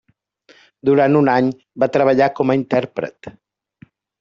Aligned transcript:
Durant 0.89 1.17
un 1.19 1.29
any 1.33 1.51
va 1.85 1.91
treballar 1.97 2.31
com 2.41 2.51
a 2.51 2.57
intèrpret. 2.63 3.31